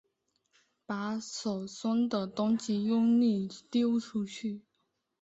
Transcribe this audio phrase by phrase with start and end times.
[0.87, 4.63] 把手中的东西用力丟出去